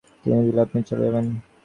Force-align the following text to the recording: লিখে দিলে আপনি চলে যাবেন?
লিখে 0.23 0.45
দিলে 0.45 0.59
আপনি 0.65 0.79
চলে 0.89 1.03
যাবেন? 1.07 1.25